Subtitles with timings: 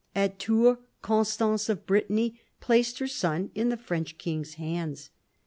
[0.15, 5.11] At Tours Constance of Brittany placed her son in the French king's hands.